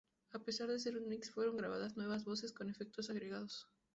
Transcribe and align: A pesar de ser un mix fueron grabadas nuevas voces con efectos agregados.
A 0.31 0.39
pesar 0.39 0.67
de 0.67 0.79
ser 0.79 0.97
un 0.97 1.07
mix 1.07 1.29
fueron 1.29 1.57
grabadas 1.57 1.95
nuevas 1.95 2.25
voces 2.25 2.51
con 2.51 2.71
efectos 2.71 3.11
agregados. 3.11 3.67